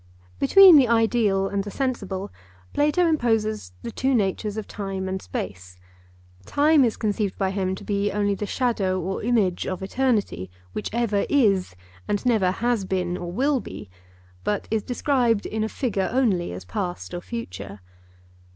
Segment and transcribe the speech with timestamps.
[0.39, 2.31] Between the ideal and the sensible
[2.73, 5.77] Plato interposes the two natures of time and space.
[6.43, 10.89] Time is conceived by him to be only the shadow or image of eternity which
[10.91, 11.75] ever is
[12.07, 13.91] and never has been or will be,
[14.43, 17.79] but is described in a figure only as past or future.